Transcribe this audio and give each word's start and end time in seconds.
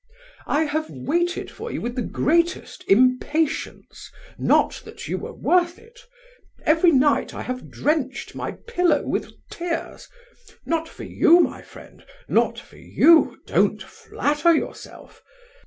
"I 0.47 0.63
have 0.63 0.89
waited 0.89 1.51
for 1.51 1.71
you 1.71 1.79
with 1.81 1.93
the 1.95 2.01
greatest 2.01 2.83
impatience 2.87 4.11
(not 4.39 4.81
that 4.83 5.07
you 5.07 5.19
were 5.19 5.31
worth 5.31 5.77
it). 5.77 5.99
Every 6.63 6.91
night 6.91 7.35
I 7.35 7.43
have 7.43 7.69
drenched 7.69 8.33
my 8.33 8.53
pillow 8.53 9.03
with 9.05 9.31
tears, 9.51 10.09
not 10.65 10.89
for 10.89 11.03
you, 11.03 11.39
my 11.39 11.61
friend, 11.61 12.03
not 12.27 12.57
for 12.57 12.77
you, 12.77 13.39
don't 13.45 13.83
flatter 13.83 14.55
yourself! 14.55 15.21